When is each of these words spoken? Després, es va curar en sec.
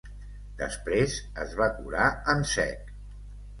Després, 0.61 1.19
es 1.45 1.53
va 1.61 1.69
curar 1.77 2.09
en 2.35 2.43
sec. 2.57 2.93